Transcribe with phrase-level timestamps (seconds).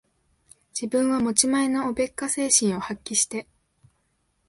[0.73, 3.45] 自分は持ち前のおべっか精神を発揮して、